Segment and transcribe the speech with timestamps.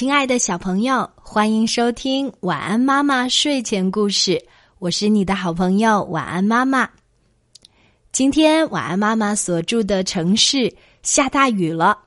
[0.00, 4.42] 亲爱的小朋友，欢迎收听晚安妈妈睡前故事。
[4.78, 6.88] 我是你的好朋友晚安妈妈。
[8.10, 11.98] 今天晚安妈妈所住的城市下大雨了，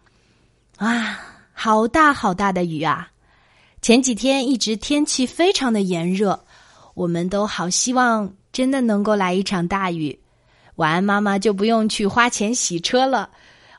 [0.78, 1.20] 啊，
[1.54, 3.12] 好大好大的雨啊！
[3.84, 6.44] 前几天一直天气非常的炎热，
[6.96, 10.20] 我们都好希望真的能够来一场大雨，
[10.78, 13.30] 晚安妈妈就不用去花钱洗车了。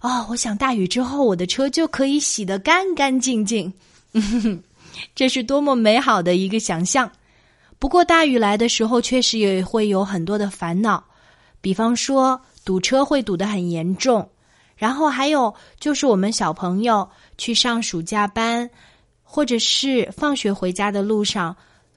[0.02, 3.74] 哦，我想大雨之后我的车就可以洗得干干净净。
[5.14, 7.11] 这是多么美好的一个想象！
[7.79, 11.04] 不过大雨来的时候，确实也会有很多的烦恼，
[11.61, 14.26] 比方说堵车会堵得很严重，
[14.76, 17.06] 然后还有就是我们小朋友
[17.36, 18.70] 去上暑假班，
[19.22, 21.54] 或者是放学回家的路上，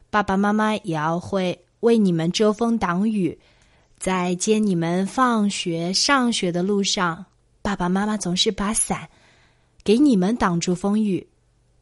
[0.09, 3.37] 爸爸妈妈也要会为你们遮风挡雨，
[3.99, 7.23] 在接你们放学上学的路上，
[7.61, 9.07] 爸爸妈妈总是把伞
[9.83, 11.25] 给你们挡住风雨。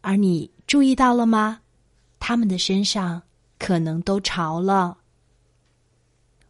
[0.06, 1.62] 而你注意到了吗？
[2.20, 3.24] 他们的身上
[3.58, 5.00] 可能都潮了。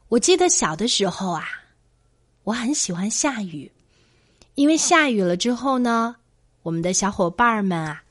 [0.09, 1.47] 我记得小的时候啊，
[2.43, 3.71] 我很喜欢下雨，
[4.55, 6.17] 因为下雨了之后呢，
[6.63, 8.03] 我们的小伙伴们啊，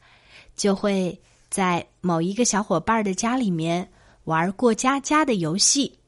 [0.56, 3.86] 就会在某一个小伙伴的家里面
[4.24, 5.98] 玩过家家的游戏。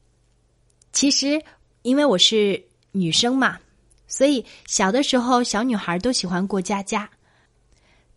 [0.91, 1.39] 其实，
[1.83, 2.59] 因为我是
[2.91, 3.59] 女生嘛，
[4.07, 7.07] 所以小的时候小女孩都喜欢过家家。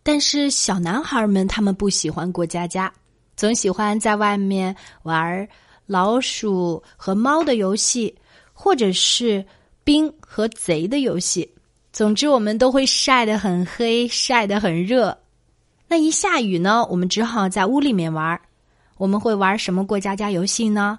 [0.03, 2.91] 但是小男孩们他们不喜欢过家家，
[3.35, 5.47] 总喜欢在外面玩
[5.85, 8.13] 老鼠和猫的游戏，
[8.51, 9.45] 或者是
[9.83, 11.49] 兵和贼的游戏。
[11.93, 15.17] 总之，我们都会晒得很黑，晒得很热。
[15.87, 18.39] 那一下雨呢，我们只好在屋里面玩。
[18.97, 20.97] 我们会玩什么过家家游戏呢？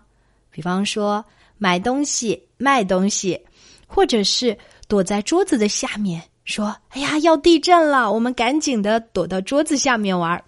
[0.50, 1.24] 比方说
[1.56, 3.40] 买东西、卖东西，
[3.86, 4.56] 或者是
[4.86, 6.22] 躲在桌子的下面。
[6.44, 8.12] 说：“哎呀，要地震了！
[8.12, 10.42] 我们赶紧的躲到桌子下面玩。”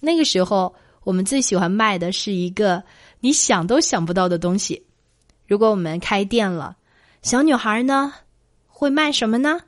[0.00, 0.74] 那个时候，
[1.04, 2.82] 我们最喜欢卖的是一个
[3.20, 4.84] 你想都想不到的东西。
[5.46, 6.76] 如果我们开店了，
[7.22, 8.12] 小女孩呢
[8.66, 9.60] 会卖什么呢？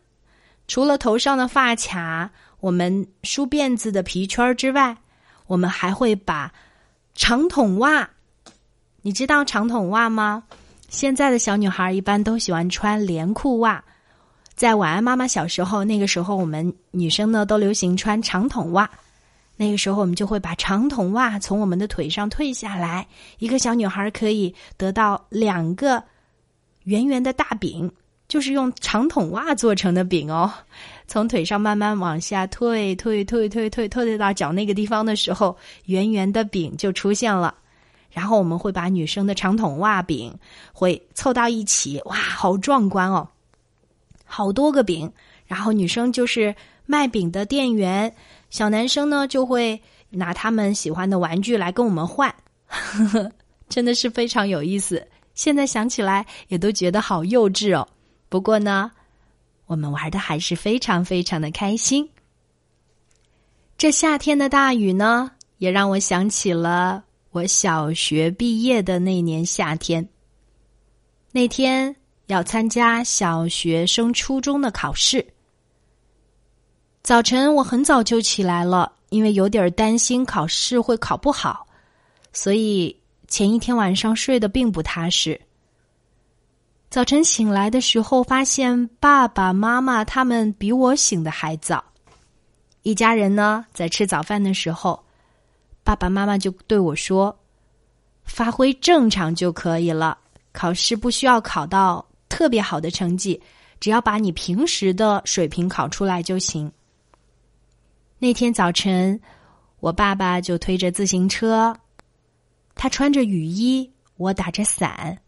[0.66, 4.96] 除了头上的发卡、我们梳辫子的皮圈之外，
[5.46, 6.50] 我们还会把
[7.14, 8.08] 长筒袜。
[9.02, 10.42] 你知道长筒袜吗？
[10.88, 13.84] 现在的小女孩一般都喜欢穿连裤袜。
[14.54, 18.88] 在晚安妈妈小时候，那个时候我们女生呢都流行穿长筒袜。
[19.56, 23.06] 那个时候我们就会把长筒袜从我们的腿上退下来，
[23.38, 26.02] 一个小女孩可以得到两个
[26.84, 27.90] 圆圆的大饼，
[28.26, 30.52] 就是用长筒袜做成的饼哦。
[31.06, 37.54] 从腿上慢慢往下退，退，退，退，退，退到脚那个地方的时候，圆圆的饼就出现了。
[38.10, 40.32] 然后我们会把女生的长筒袜饼
[40.72, 43.28] 会凑到一起，哇，好壮观哦！
[44.24, 45.12] 好多个饼，
[45.46, 46.54] 然后女生就是
[46.86, 48.14] 卖饼的店员，
[48.50, 49.80] 小男生呢就会
[50.10, 52.34] 拿他们喜欢的玩具来跟我们换，
[53.68, 55.06] 真的是非常有意思。
[55.34, 57.86] 现在想起来也都觉得好幼稚哦。
[58.28, 58.90] 不过呢，
[59.66, 62.08] 我们玩的还是非常非常的开心。
[63.76, 70.08] 这夏天的大雨呢，也让我想起了我小学毕业的那年夏天。
[71.32, 71.94] 那天。
[72.26, 75.24] 要参加小学升初中的考试。
[77.02, 81.66] 早晨我很早就起来了，因为有点担心考试会考不好，
[82.32, 82.98] 所以
[83.28, 85.38] 前一天晚上睡得并不踏实。
[86.88, 91.84] 早晨醒来的时候，发现爸爸妈妈他们比我醒的还早。
[92.82, 95.04] 一家人呢在吃早饭的时候，
[95.82, 97.36] 爸爸妈妈就对我说
[98.24, 100.16] ：“发挥正常就可以了，
[100.52, 102.06] 考试不需要考到。”
[102.44, 103.40] 特别好的成绩，
[103.80, 106.70] 只要把你平时的水平考出来就行。
[108.18, 109.18] 那天早晨，
[109.80, 111.74] 我爸爸就推着自行车，
[112.74, 115.18] 他穿着雨衣，我打着伞，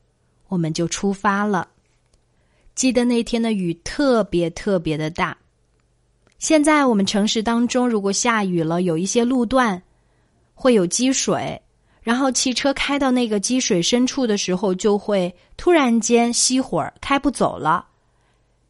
[0.48, 1.66] 我们就出发了。
[2.74, 5.34] 记得那天的雨特别特别的大。
[6.38, 9.82] 现在我们城市当中，如果下雨了，有一些路段
[10.52, 11.58] 会有积水。
[12.06, 17.84] 然后汽车开到那个积水深处的时候，就会突然间熄火，开不走了。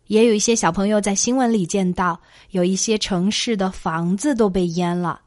[0.07, 2.19] 也有一些小朋友在新闻里见到，
[2.53, 5.21] 有一些城市的房子都被淹了。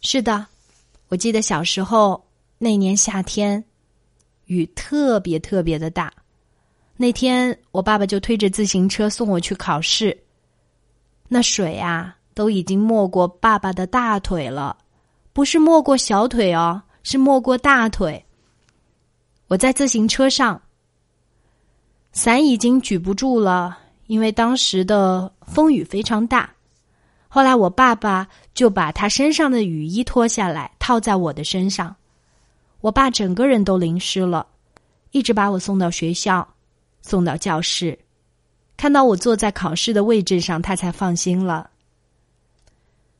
[0.00, 0.46] 是的，
[1.08, 2.24] 我记得小时候
[2.56, 3.62] 那年夏天，
[4.46, 6.10] 雨特别特别的大。
[6.96, 10.16] 那天我爸爸就推着自行车送我去考试，
[11.28, 14.78] 那水啊都已经没过爸爸的大腿了，
[15.34, 16.80] 不是没过小腿哦。
[17.06, 18.26] 是没过大腿。
[19.46, 20.60] 我在自行车上，
[22.10, 26.52] 伞已经举不住了，因为当时的风雨非常大。
[27.28, 31.94] 后来我爸爸就把他身上的雨衣脱下来套在我的身上，
[32.80, 34.44] 我爸整个人都淋湿了，
[35.12, 36.56] 一直把我送到学校，
[37.02, 37.96] 送到教室，
[38.76, 41.70] 看到我坐在考试的位置上，他才放心了。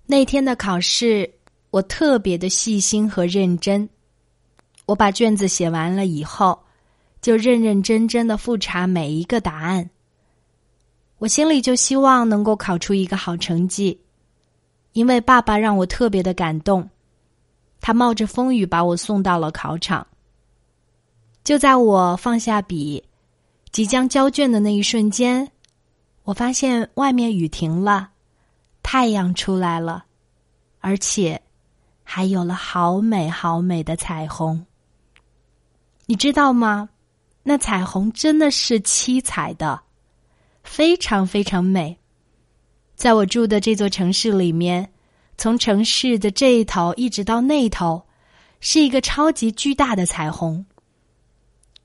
[0.06, 1.32] 那天的考试，
[1.76, 3.86] 我特别的细心和认真。
[4.86, 6.58] 我把卷子写完了以后，
[7.20, 9.90] 就认认真真的复查每一个答案。
[11.18, 14.00] 我心里就希望能够考出一个好成绩，
[14.94, 16.88] 因为爸爸让我特别的感动，
[17.82, 20.06] 他冒着风雨把我送到了考场。
[21.44, 23.04] 就在我放下笔，
[23.70, 25.46] 即将交卷的那一瞬间，
[26.24, 28.12] 我发现外面雨停了。
[28.82, 30.06] 太阳出来了，
[30.80, 31.42] 而且
[32.08, 34.64] 还有了好美好美的彩虹。
[36.06, 36.88] 你知道吗？
[37.42, 39.82] 那彩虹真的是七彩的，
[40.62, 41.98] 非常非常美。
[42.94, 44.88] 在我住的这座城市里面，
[45.36, 48.06] 从城市的这一头一直到那头，
[48.60, 50.64] 是一个超级巨大的彩虹。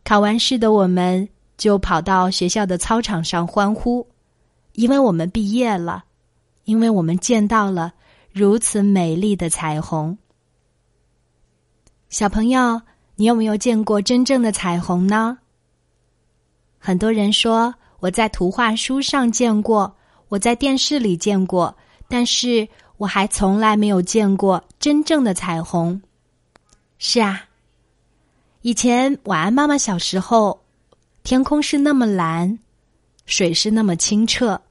[0.03, 1.27] 考完试的我们
[1.57, 4.07] 就跑到学校的操场上欢呼，
[4.73, 6.05] 因为我们毕业了。
[6.65, 7.91] 因为我们见到了
[8.33, 10.17] 如此美丽的彩虹，
[12.09, 12.81] 小朋友，
[13.17, 15.37] 你有没有见过真正的彩虹呢？
[16.79, 19.93] 很多人说我在图画书上见过，
[20.29, 21.75] 我在电视里见过，
[22.07, 26.01] 但是我还从来没有见过真正的彩虹。
[26.99, 27.49] 是啊，
[28.61, 30.61] 以前晚安妈妈小时候，
[31.23, 32.57] 天空是那么蓝，
[33.25, 34.61] 水是那么清澈。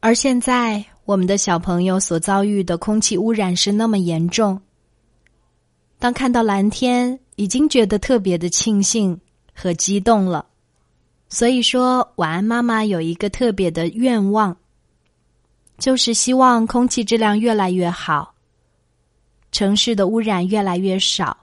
[0.00, 4.60] 而现在，我们的小朋友所遭遇的空气污染是那么严重。
[5.98, 9.18] 当看到蓝天，已经觉得特别的庆幸
[9.54, 10.44] 和激动了。
[11.30, 14.54] 所以说，晚安妈妈有一个特别的愿望，
[15.78, 18.34] 就是希望空气质量越来越好，
[19.50, 21.34] 城市的污染越来越少，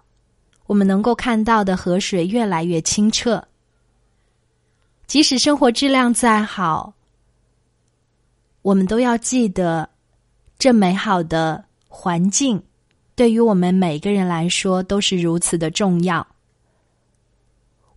[0.67, 3.43] 我们能够看到的河水越来越清澈。
[5.07, 6.93] 即使生活质量再好。
[8.65, 9.87] 我们都要记得，
[10.57, 12.59] 这美好的环境
[13.15, 16.25] 对于我们每个人来说都是如此的重要。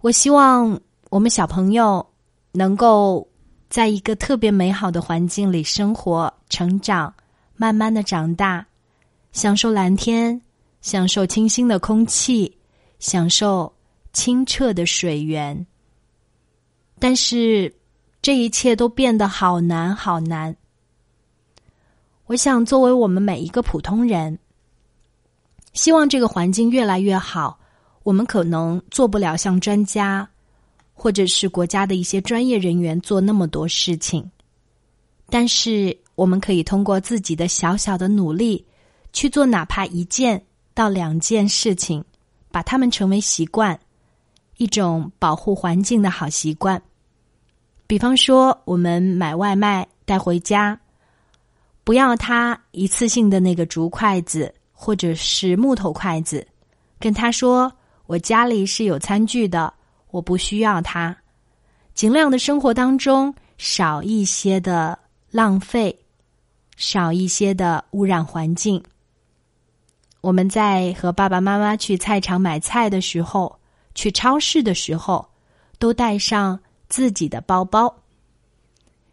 [0.02, 0.78] 我希望
[1.08, 2.06] 我们小朋友
[2.52, 3.26] 能够
[3.70, 7.14] 在一个特别美好的环境里生活、成长，
[7.56, 8.66] 慢慢的长大，
[9.32, 10.38] 享受蓝天，
[10.82, 12.54] 享受清新的空气，
[12.98, 13.72] 享受
[14.12, 15.66] 清澈的水源。
[16.98, 17.74] 但是。
[18.28, 20.54] 这一切都变得好难，好难。
[22.26, 24.38] 我想，作为我们每一个普通人，
[25.72, 27.58] 希望这个环境越来越好。
[28.02, 30.28] 我们可能做不了像专家
[30.92, 34.30] 或者是国家的一些专业人员做那么多事情，
[35.30, 38.62] 但是我们可以通过自己的小小的努力
[39.10, 42.04] 去做，哪怕一件到两件事情，
[42.50, 43.80] 把它们成为习惯，
[44.58, 46.82] 一种保护环境的好习惯。
[47.88, 50.78] 比方说，我们买外卖带回家，
[51.84, 56.46] 不要他一次性的那个竹筷子或者是木头筷子，
[57.00, 57.72] 跟他说
[58.04, 59.72] ：“我家里是有餐具的，
[60.10, 61.16] 我不需要它。”
[61.94, 64.96] 尽量的生活当中少一些的
[65.30, 65.98] 浪费，
[66.76, 68.84] 少一些的污染环境。
[70.20, 73.58] 我们在和爸爸妈妈去菜场买菜的时候，
[73.94, 75.26] 去超市的时候，
[75.78, 76.60] 都带上。
[76.88, 77.94] 自己的包包，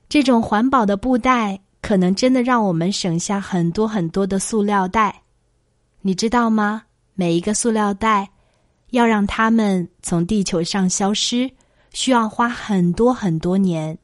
[0.07, 5.23] 这种环保的布袋，可能真的让我们省下很多很多的塑料袋。
[6.01, 6.83] 你知道吗？
[7.13, 8.29] 每一个塑料袋，
[8.91, 11.49] 要让它们从地球上消失，
[11.91, 13.97] 需要花很多很多年。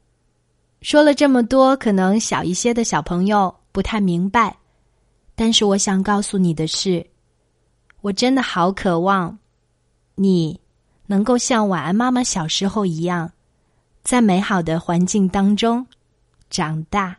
[0.80, 4.56] 说了这么多，可能小一些的小朋友不太明白，
[5.34, 7.06] 但是我想告诉你的是，
[8.00, 9.38] 我真的好渴望
[10.16, 10.60] 你
[11.06, 13.30] 能够像晚安妈妈小时候一样。
[14.02, 15.86] 在美好的环境当中
[16.50, 17.16] 长大。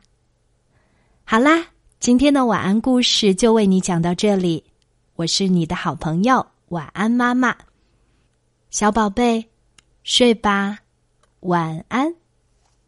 [1.23, 1.65] 好啦，
[1.99, 4.63] 今天的晚安故事就为你讲到这里。
[5.15, 7.55] 我是你的好朋友晚安妈妈，
[8.71, 9.47] 小宝贝，
[10.03, 10.79] 睡吧，
[11.41, 12.13] 晚安。